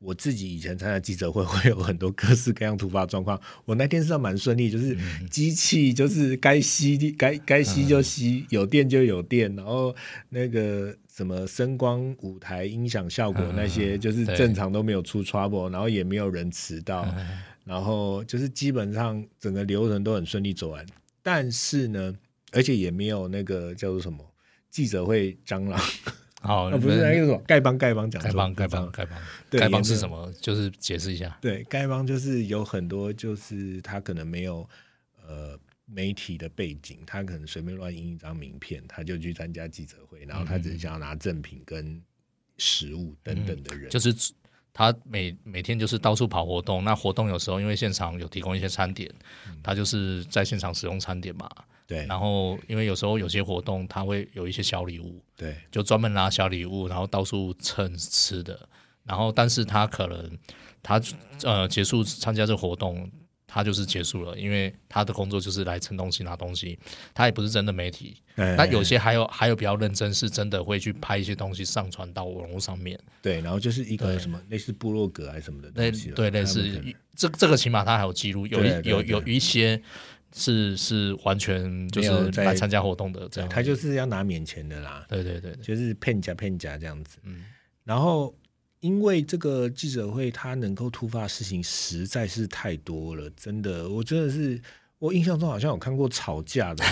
[0.00, 3.40] 我自己以前参加记者会 会有很多各式各样突发状况。
[3.64, 4.96] 我那天是蛮顺利，就是
[5.28, 9.94] 机器就是该吸的该该吸就吸，有电就有电，然后
[10.28, 17.06] 那个什么声光、舞台、音响效果那些，就是正常都没有出 trouble，然后也没有人迟到，
[17.64, 20.86] 然后就是基本上整个流程都很顺利走完。
[21.22, 22.14] 但是呢，
[22.52, 24.18] 而且也没有那个叫做什么
[24.70, 25.80] 记者会蟑螂，
[26.40, 30.32] 好，啊，不是那个什么丐帮丐帮讲丐帮丐帮丐帮丐帮是什么？
[30.40, 31.36] 就是解释一下。
[31.40, 34.68] 对，丐帮就是有很多，就是他可能没有
[35.26, 42.00] 呃媒体的背景，他可能随便乱印一张名片，他就去参加记者会，然后他只是想要拿赠品跟
[42.56, 44.14] 食物等等的人，就是
[44.72, 49.12] 他每每天就是到处跑活动，那活动有时候因为现场有提供一些餐点，
[49.60, 51.50] 他就是在现场使用餐点嘛。
[51.88, 58.68] 对然后因为有时候有些活动他会有一些小礼物，对就专门拿小礼物，然后到处蹭吃的。
[59.02, 60.38] 然后但是他可能
[60.82, 61.02] 他
[61.42, 63.10] 呃结束参加这个活动。
[63.50, 66.78] 他就是结束了，因为他的工作就是来蹭东西、拿东西，
[67.14, 68.22] 他也不是真的媒体。
[68.36, 73.00] 哎那有些还有还有比较认真，是真的会去拍一些东西上传到网络上面。
[73.22, 76.62] 对，然后就是一个什么类似部落格还是什么的类东西，对类似
[77.16, 79.82] 这这个起码他还有记录，有一有有一些
[80.34, 83.48] 是是完全就是在来参加活动的这样。
[83.48, 87.18] 他就是要拿免钱的啦，对对对对，就是骗假骗假这样子。
[87.24, 87.44] 嗯
[87.84, 88.34] 然后
[88.80, 94.60] 因为这个记者会，他能够突发事情实在是太多了，真的，我真的是。
[95.00, 96.84] 我印象中好像有看过吵架的，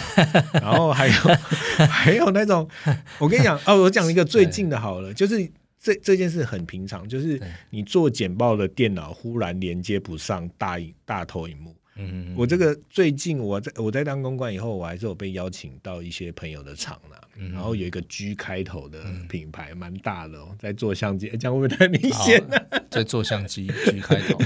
[0.62, 1.14] 然后还有
[1.90, 2.70] 还有那种，
[3.18, 24.39] 我跟你讲 哦，我讲一个最近的好了，就是这这件事很平常，就是你做简报的电脑忽然连接不上大荧大投影幕，嗯，我这个最近我在我在当公关以后，我还是有被邀请到一些朋友的场啦，嗯然后有一个 G 开头的品牌，蛮大的哦，在做相机，诶这样会不会太明显呢、好在做相机 G 开头，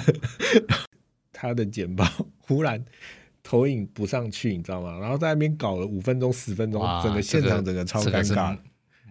[1.32, 2.06] 他的简报
[2.38, 2.84] 忽然
[3.42, 4.98] 投影不上去，你知道吗？
[5.00, 8.56] 然后在那边搞了五分钟、十分钟，整个现场整个超尴尬，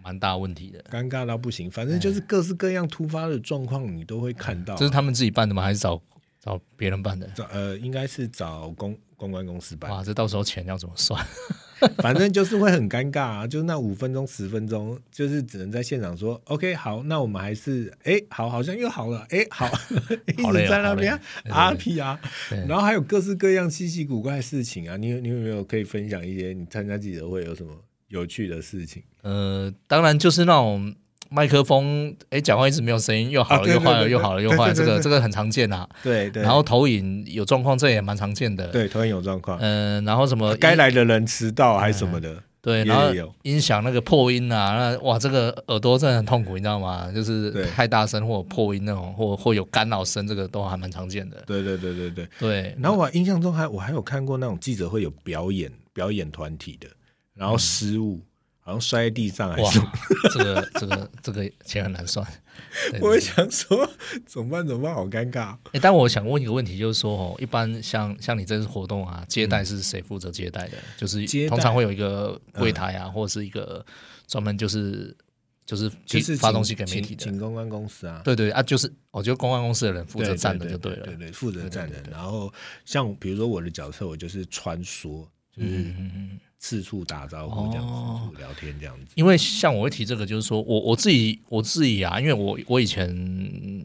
[0.02, 0.82] 蛮大问题的。
[0.90, 1.70] 尴尬到不行。
[1.70, 4.76] 反正就是各式各样突发的状况，你都会看到啊。
[4.78, 5.62] 这是他们自己办的吗？
[5.62, 6.00] 还是找
[6.42, 7.28] 找别人办的？
[7.34, 11.24] 找呃，应该是找公公关公司办，哇，这到时候钱要怎么算？
[11.96, 13.46] 反正就是会很尴尬啊。
[13.46, 19.66] 就那五分钟、十分钟，就是只能在现场说 OK，好，那我们还是哎、好，好像又好了，哎、好，
[20.28, 24.96] 一直在那边好累对啊屁啊，对然后还有各式各样稀奇古怪的事情啊。
[24.98, 27.74] 你有你有没有可以分享一些你参加记者会有什么
[28.08, 29.02] 有趣的事情？
[29.22, 30.94] 呃，当然就是那种
[31.30, 35.88] 麦克风，哎，讲话一直没有声音，又好了又坏了，又好了又坏这个这个很常见啊。
[36.02, 47.10] 对对，然后投影有状况，这也蛮常见的。，对投影有状况，嗯，然后什么该来的人迟到还是什么的，对，然后有音响那个破音啊，那哇，这个耳朵真的很痛苦，你知道吗？
[47.14, 51.42] 就是太大声或破音那种，或或有干扰声，这个都还蛮常见的。
[51.46, 52.28] 对对对对对。
[52.40, 56.88] 对，然后我印象中还我还有看过那种记者会有表演表演团体的，
[57.34, 58.20] 然后失误，
[58.60, 59.92] 好像摔在地上还哇是什么。，
[60.32, 62.26] 这个这个这个钱很难算。
[62.90, 63.88] 对我也想说
[64.26, 65.56] 怎么办怎么办，好尴尬。
[65.72, 70.76] 欸，但我想问一个问题，就是说哦，一般像像你这次活动啊，接待是谁负责接待的？
[70.96, 73.84] 就是通常会有一个柜台啊，或者是一个
[74.26, 75.16] 专门就是
[75.64, 77.24] 就是提就是发东西给媒体的。
[77.24, 81.06] 请请公关公司啊，对对啊，就是我觉得公关公司的人负责站的就对了。
[81.06, 82.52] 对对，负责站的然后
[82.84, 86.40] 像比如说我的角色，我就是穿梭，就是嗯嗯嗯。
[86.62, 89.12] 四处打招呼这样子，哦聊天这样子。
[89.14, 93.08] 因为像我会提这个，就是说我我自己我自己啊，因为我我以前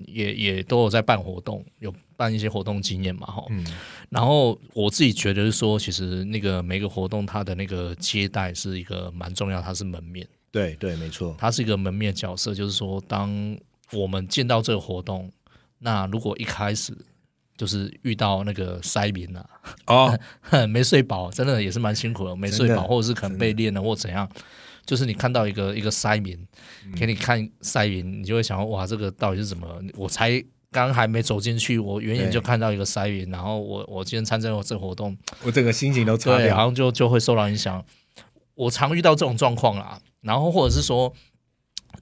[0.08, 3.46] 也也都有在办活动，有办一些活动经验嘛，哈。
[3.50, 3.66] 嗯，
[4.10, 11.34] 然后我自己觉得是说，其实那个每个活动它的那个接待是一个蛮重要，它是门面，对对，没错。
[11.40, 13.58] 它是一个门面角色，就是说，当
[13.94, 15.32] 我们见到这个活动，
[15.80, 16.94] 那如果一开始
[17.58, 19.46] 就是遇到那个塞民啊，
[19.88, 20.20] 哦，
[20.70, 24.30] 没睡饱，真的也是蛮辛苦的，没睡饱，或者是可能被练了或怎样。
[24.86, 26.38] 就是你看到一个一个塞民，
[26.86, 29.68] 嗯给你看塞民，你就会想哇，这个到底是怎么？
[29.96, 36.58] 我才刚还没走进去，我远远就看到一个塞民，然后我我今天参加了这个活动，我整个心情都差对，好掉。
[36.58, 37.84] 像就就会受到影响。
[38.54, 41.12] 我常遇到这种状况啦，然后或者是说，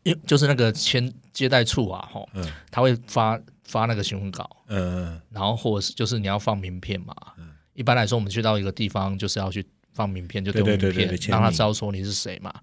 [0.04, 7.16] 因就是那个签接待处啊，吼，嗯他会发发那个新闻稿，嗯然后或者是就是你要放名片嘛。
[7.38, 7.50] 嗯。
[7.74, 12.54] 一般来说，我们去到一个地方就是要去放名片，就丢名对对对对片让他知道说你是谁嘛，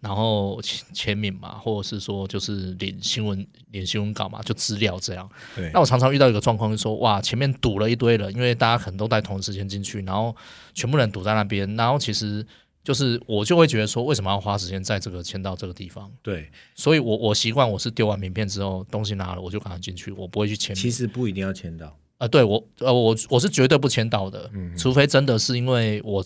[0.00, 5.26] 然后签签名嘛，或者是说就是领新闻领新闻稿嘛，就资料这样。
[5.56, 5.70] 对。
[5.72, 10.36] 那我常常遇到一个状况，就是说哇，前面堵了一堆人，因为大家可能都在同一时间进去，然后
[10.74, 12.46] 全部人堵在那边，然后其实
[12.84, 16.10] 就是我就会觉得说，为什么要花时间在这个签到这个地方？
[16.22, 20.74] 对，所以我我习惯我是丢完名片之后，东西拿了我就赶快进去，我不会去签。
[20.74, 21.94] 其实不一定要签到。
[22.16, 26.24] 啊、对我呃我我是绝对不签到的，嗯除非真的是因为我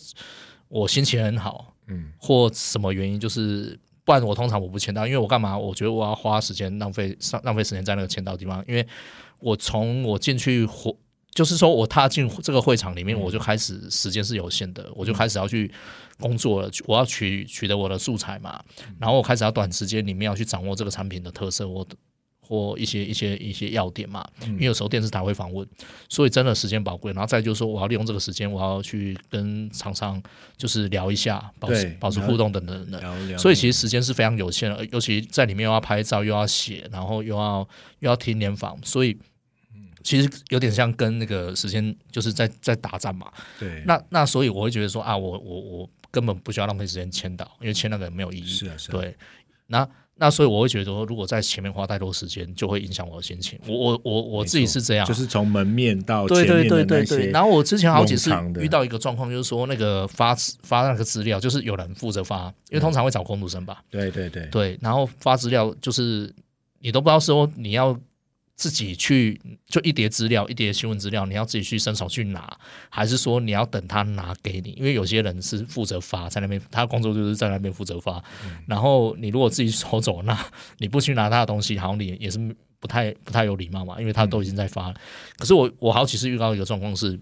[0.69, 5.59] 我心情很好，嗯或什么原因，就是不然我通常我不签到，因为我干嘛？
[5.59, 8.87] 我觉得我要花时间浪费上浪费时间在那个签到地方，因为
[9.41, 10.97] 我从我进去活。
[11.35, 15.71] 就是说我踏进这个会场里面，我就开始时间是有限的，我就开始要去
[16.21, 18.62] 工作了，我要取取得我的素材嘛，
[18.99, 21.87] 然后我开始要短时间里面要去掌握这个产品的特色或
[22.45, 25.66] 或一些一些一些要点嘛，因为有时候电视台会访问，
[26.09, 27.12] 所以真的时间宝贵。
[27.12, 30.21] 然后再就是说，我要利用这个时间，我要去跟厂商
[30.59, 33.38] 就是聊一下，保持保持互动等等的。
[33.38, 37.66] 所以其实时间是非常有限的，尤其在里面又要拍照，又要写，然后又要
[38.01, 39.16] 又要听联访，所以
[40.03, 43.31] 其实有点像跟那个时间就是在在打仗嘛。
[43.59, 48.47] 对，那那所以我会觉得说啊，我我我根本不需要浪费时间签到，因为签那个没有意义。
[48.47, 49.17] 是啊是啊，对，
[49.67, 53.59] 那那所以我会觉得说，如果在前面花太多时间，就会影响我的心情。
[53.67, 57.31] 我我我我自己是这样，就是从门面到对对前面对对对。
[57.31, 66.33] 然后我之前好几次遇到一个状况，就是说那个发发那个资料，就是有人负责发，因为通常会找工读生吧，对对对对，然后发资料就是
[66.81, 67.99] 你都不知道说你要。
[68.62, 72.57] 自己去就一叠资料，一叠新闻资料，你要自己去伸手去拿，
[72.88, 74.70] 还是说你要等他拿给你？
[74.79, 78.22] 因为有些人是负责发，在那边他工作就是在那边负责发。
[78.68, 80.38] 然后你如果自己手走，那
[80.79, 82.38] 你不去拿他的东西，好像你也是
[82.79, 84.94] 不太不太有礼貌嘛，因为他都已经在发了。
[85.38, 87.18] 可是我我好几次遇到一个状况是，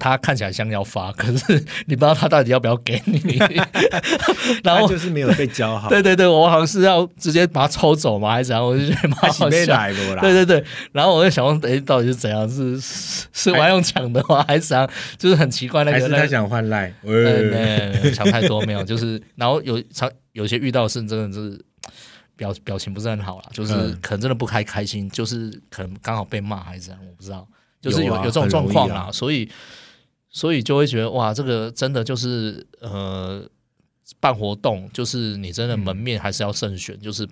[0.00, 3.38] 他看起来像要发， 可是你不知道他到底要不要给你。
[4.64, 5.88] 然后就是没有被教好。
[5.90, 8.64] 对对对，我好像是要直接把它抽走嘛，还是怎样？
[8.66, 9.50] 我就觉得蛮好笑。
[10.20, 12.48] 对对对，然后我就想问，哎，到底是怎样？
[12.50, 14.42] 是是玩用抢的吗？
[14.48, 14.88] 还是怎样？
[15.18, 16.08] 就是很奇怪那个。
[16.08, 16.92] 他想换赖？
[17.02, 21.62] 对，想太多没有，就是然后有常有些遇到是真的是
[22.36, 27.46] 表表情不是很好了，就是可能真的不开开心，就是可能刚好被骂还是怎样，我不知道。
[27.82, 29.50] 就是有有这种状况啦，所以
[30.30, 33.44] 所以就会觉得哇，这个真的就是呃，
[34.20, 37.28] 办活动就是你真的门面还是要慎选，就是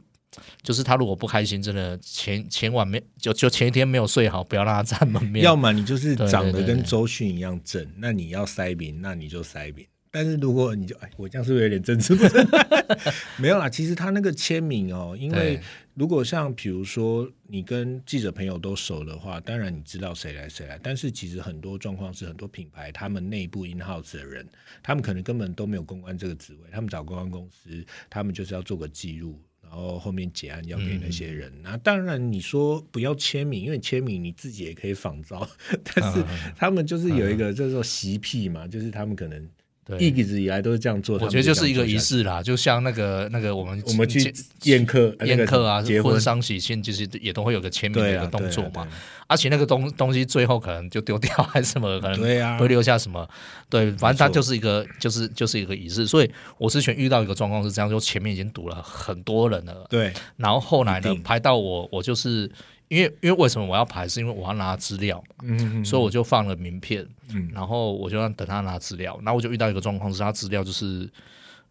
[0.63, 5.45] 就是他如果不开心，真的前前晚没就就前一天没有睡好，不要让他站门面。
[5.45, 9.87] 要么你就是长得跟周迅一样正，那你要塞饼，那你就塞饼。
[10.11, 12.17] 但是如果你就哎，我这样是不是有点政治？
[13.37, 15.61] 没有啦，其实他那个签名哦，因为
[15.99, 20.79] 如果像比如说你跟记者朋友都熟的话，当然你知道谁来谁来。
[20.81, 24.47] 但是其实很多状况是很多品牌他们内部 in house 的人，
[24.81, 31.53] 他们可能根本都没有公关这个职位，他们找公关公司，他们就是要做个记录，然后后面结案要给那些人。
[31.65, 35.51] 那当然你说不要签名，因为签名你自己也可以仿造，
[35.83, 36.23] 但是
[36.55, 39.51] 他们就是有一个叫做习癖嘛，就是他们可能。
[39.99, 44.33] 一直以来都是这样做，我觉得就是一个仪式啦，就像那个那个我们我们去
[44.65, 48.87] 宴客宴客啊，结婚丧喜庆，其实也都会有个签名的一个动作嘛。
[49.27, 52.21] 而且那个东东西最后可能就丢掉还是什么，可能
[52.59, 53.29] 会留下什么。
[53.71, 56.07] 对，反正它就是一个就是就是一个仪式。
[56.07, 62.51] 所以我之前遇到一个状况是这样，就前面已经堵了很多人了，对，然后后来呢排到我，我就是。
[62.89, 64.09] 因为因为为什么我要排？
[64.09, 71.09] 是因为我要拿资料，嗯，所以我就放了名片，嗯，然后我就让等他拿资料，然后我就遇到一个状况，是他资料就是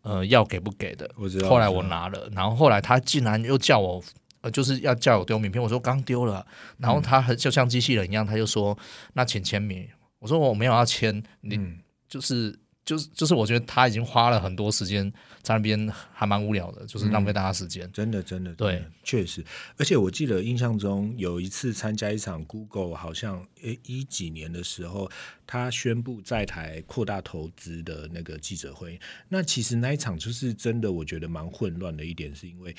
[0.01, 1.49] 呃要给不给的，我知道。
[1.49, 4.03] 后来我拿了，然后后来他竟然又叫我，
[4.41, 6.45] 呃，就是要叫我丢名片，我说刚丢了，
[6.77, 8.77] 然后他就像机器人一样，他就说
[9.13, 9.87] 那请签名，
[10.19, 11.59] 我说我没有要签，你
[12.07, 12.57] 就是。
[12.87, 15.11] 就是就是，我觉得他已经花了很多时间
[15.47, 17.89] 在那边，还蛮无聊的，就是浪费大家时间。
[17.93, 19.41] 真的，真的，对，确实。
[19.77, 25.09] 而且我记得印象中有一次参加一场 Google，好像诶一几年的时候，
[25.45, 28.99] 他宣布在台扩大投资的那个记者会。
[29.29, 32.75] 那其实那一场就是真的，我觉得蛮混乱的一点，是因为。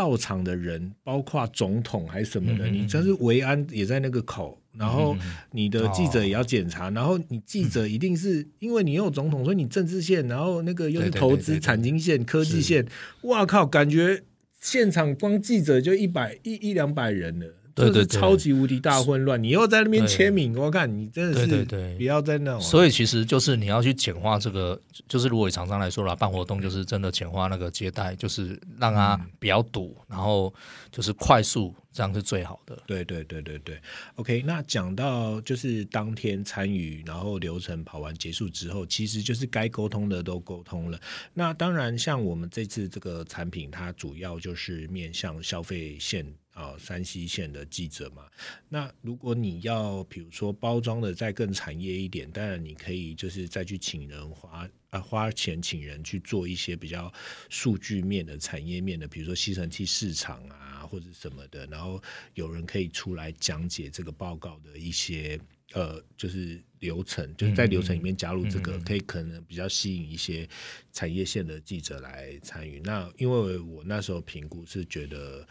[0.00, 5.14] 到场的人，包括总统还是什么的，你真是维安也在那个口，然后
[5.52, 12.86] 你的记者也要检查，然后你记者一定是因为你有总统，所以你政治线，然后那个又是投资产经线、科技线，
[13.24, 14.22] 哇靠，感觉
[14.58, 17.46] 现场光记者就一百一一两百人了。
[17.80, 19.42] 对对，超级无敌大混乱！
[19.42, 21.64] 你又在那边签名，我看你真的是
[21.96, 22.58] 不要在那。
[22.60, 30.52] 所以其实就是你要去简化这个，就是如果以厂商来说啦，办活动就是真的简化那个接待，就是让它比较堵，然后
[30.90, 32.76] 就是快速，这样是最好的。
[32.86, 33.80] 对对对对对。
[34.16, 40.98] OK，那讲到就是当天参与，然后流程跑完结束之后，其实就是该沟通的都沟通了。
[41.32, 46.26] 那当然，像我们这次这个产品，它主要就是面向消费线。
[46.52, 48.28] 啊，山西县的记者嘛，
[48.68, 57.10] 那如果你要比如说包装的再更产业一点，当然你可以就是再去请人花啊花钱请人去做一些比较
[57.48, 62.02] 数据面的产业面的，比如说吸尘器市场啊或者什么的，然后
[62.34, 65.40] 有人可以出来讲解这个报告的一些
[65.72, 70.46] 呃就是流程，就是在流程里面加入这个，可以可能比较吸引一些
[70.92, 72.80] 产业线的记者来参与。
[72.80, 75.46] 那因为我那时候评估是觉得。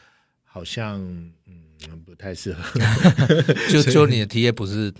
[0.51, 0.99] 好像
[1.45, 2.79] 嗯不太适合，
[3.71, 4.91] 就就你的 T A 不是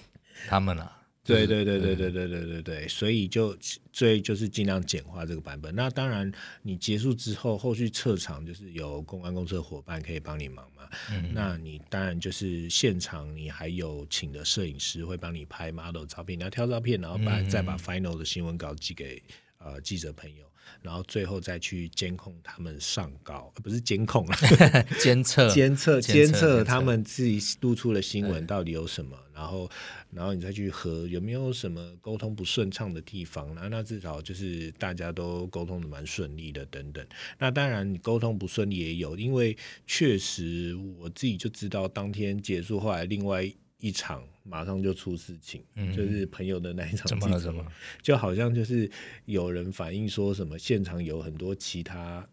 [0.47, 0.97] 他们了。
[1.21, 3.55] 对对对对对对对对对，所以就
[3.91, 5.75] 最就是尽量简化这个版本。
[5.75, 6.31] 那当然，
[6.63, 10.89] 你结束之后，后续撤场就是有公关公司的伙伴可以帮你忙嘛。
[11.31, 19.21] 那你当然就是现场，你还有请的摄影师会帮你拍 model 照片，你要挑照片，然后把再把 final 的新闻稿寄给
[19.59, 20.48] 呃记者朋友。
[20.81, 24.35] 然后最后再去监控他们上稿，不是监控了，
[24.99, 29.69] 监测监测监测他们自己露出的新闻到底有什么，然后
[30.11, 37.05] 然后你再去核有没有什么沟通不顺畅的地方，那那至少就是大家都沟通的蛮顺利的等等。
[37.37, 39.55] 那当然你沟通不顺利也有，因为
[39.85, 43.51] 确实我自己就知道当天结束后来另外。
[43.79, 45.63] 一场马上就出事情，
[45.95, 47.07] 就是朋友的那一场。
[47.07, 47.39] 怎么了？
[47.39, 47.65] 怎么？
[48.01, 48.91] 就好像就是
[49.23, 52.27] 有人反映说什么现场有很多其他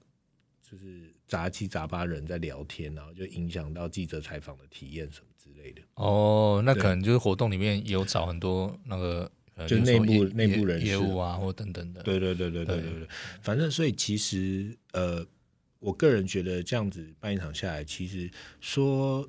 [0.61, 5.81] 就是杂七杂八人在聊天，然后就影响到记者采访的体验什么之类的。
[5.95, 9.31] 哦，那可能就是活动里面有找很多那个
[9.69, 12.03] 就内部内部人业务啊，或等等的。
[12.03, 13.09] 对对对对对对对，
[13.41, 15.25] 反正所以其实呃，
[15.79, 18.29] 我个人觉得这样子办一场下来，其实
[18.61, 19.29] 说。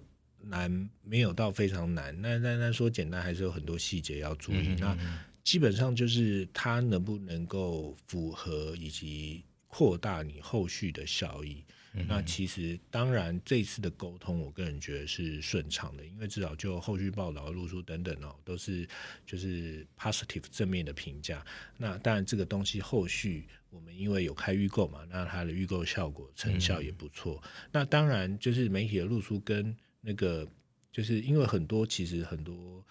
[0.49, 4.75] 难没有到非常难，那那那说简单还是有很多细节要注意。
[4.79, 4.97] 那
[5.43, 11.63] 基本上就是它能不能够符合以及扩大你后续的效益。
[12.07, 18.87] 那其实当然这次的沟通，我个人觉得是顺畅的，因为至少就后续报道、露出等等哦，都是
[19.25, 21.43] 就是 positive 正面的评价。
[21.75, 27.41] 那当然这个东西后续我们因为有开预购嘛，那它的预购效果成效也不错。
[27.71, 29.75] 那当然就是媒体的露出跟
[30.07, 30.47] 那个，
[30.91, 32.83] 就是因为很多其实很多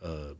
[0.00, 0.34] 呃。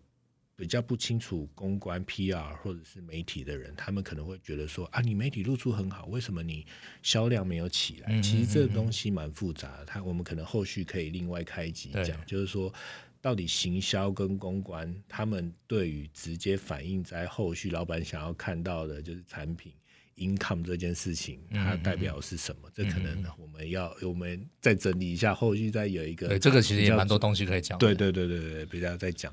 [0.54, 6.64] 比较不清楚公关 PR 或者是媒体的人，他们可能会觉得说啊，你媒体露出很好，为什么你
[7.02, 8.20] 销量没有起来？
[8.20, 12.72] 其实这个东西蛮复杂的，他我们可能后续可以另外开集讲，就是说
[13.20, 19.72] 到底行销跟公关，他们对于直接反映在后续老板想要看到的，就是产品
[20.16, 22.70] income 这件事情，它代表是什么？
[22.74, 27.78] 这可能我们要我们再整理一下，后续再有一个，对这个其实也蛮多东西可以讲。
[27.78, 29.32] 对对对对对，比较再讲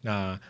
[0.00, 0.40] 那。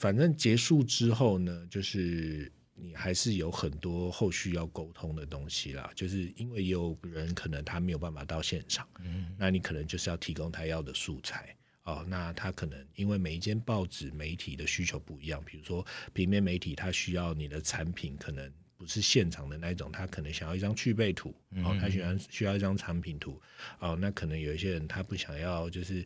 [0.00, 5.90] 反正结束之后呢，就是你还是有很多后续要沟通的东西啦。
[5.92, 11.52] 就是因为有人可能他没有办法到现场，嗯，那你可能就是要提供他要的素材
[11.82, 12.06] 哦。
[12.08, 18.48] 那他可能因为每一间报纸媒体的需求不一样，比如说平面媒体，他需要你的产品可能
[18.78, 23.38] 不是现场的那种，他可能想要一张去背图，哦，他喜欢需要一张产品图，
[23.80, 26.02] 哦，那可能有一些人他不想要就是。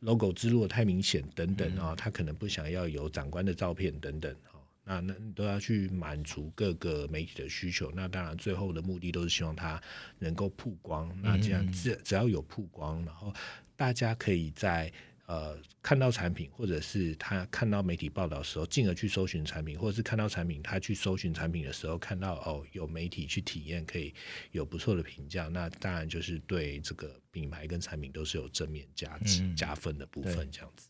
[0.00, 7.90] logo 之路太明显等等啊，他可能不想要有长官的照片等等哦，那那都要去满足各个媒体的需求。
[7.94, 9.82] 那当然最后的目的都是希望他
[10.18, 11.10] 能够曝光。
[11.22, 13.32] 那这样只只要有曝光，然后
[13.74, 14.92] 大家可以在。
[15.26, 24.14] 呃，看到产品，或者是他看到媒体报道的时候，进而去搜寻产品，或者是看到产品，他去搜寻产品的时候，看到哦有媒体去体验，可以
[24.52, 30.88] 有不错的评价，那当然就是对这个品牌跟产品都是有正面价值加分的部分，这样子。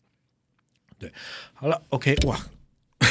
[0.99, 1.11] 对，
[1.55, 2.39] 好了，OK，哇，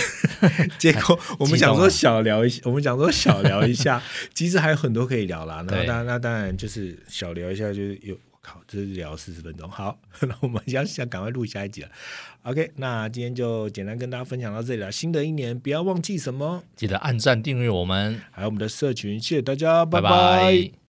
[0.78, 4.00] 结果我们想说小聊一下，我们想说小聊一下，
[4.32, 5.64] 其实还有很多可以聊啦。
[5.66, 8.16] 那当然，那当然就是小聊一下，就是有。
[8.48, 9.68] 好，这是聊四十分钟。
[9.68, 11.88] 好， 那我们要想赶快录下一集了。
[12.44, 14.92] OK，那今天就简单跟大家分享到这里了。
[14.92, 19.20] 新的一年不要忘记什么，记得按赞订阅我们，还有我们的社群。
[19.20, 20.85] 谢谢大家，拜拜。